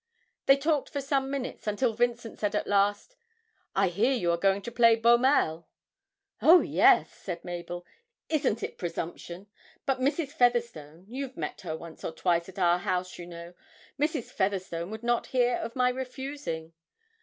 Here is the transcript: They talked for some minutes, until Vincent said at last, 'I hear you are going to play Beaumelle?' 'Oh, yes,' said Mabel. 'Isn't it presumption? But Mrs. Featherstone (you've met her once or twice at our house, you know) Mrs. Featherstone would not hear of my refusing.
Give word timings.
They 0.47 0.57
talked 0.57 0.89
for 0.89 0.99
some 0.99 1.29
minutes, 1.29 1.67
until 1.67 1.93
Vincent 1.93 2.39
said 2.39 2.55
at 2.55 2.65
last, 2.65 3.15
'I 3.75 3.87
hear 3.89 4.11
you 4.13 4.31
are 4.31 4.37
going 4.37 4.63
to 4.63 4.71
play 4.71 4.95
Beaumelle?' 4.95 5.67
'Oh, 6.41 6.61
yes,' 6.61 7.13
said 7.13 7.45
Mabel. 7.45 7.85
'Isn't 8.27 8.63
it 8.63 8.79
presumption? 8.79 9.45
But 9.85 9.99
Mrs. 9.99 10.29
Featherstone 10.31 11.05
(you've 11.07 11.37
met 11.37 11.61
her 11.61 11.77
once 11.77 12.03
or 12.03 12.13
twice 12.13 12.49
at 12.49 12.57
our 12.57 12.79
house, 12.79 13.19
you 13.19 13.27
know) 13.27 13.53
Mrs. 13.99 14.31
Featherstone 14.31 14.89
would 14.89 15.03
not 15.03 15.27
hear 15.27 15.57
of 15.57 15.75
my 15.75 15.89
refusing. 15.89 16.73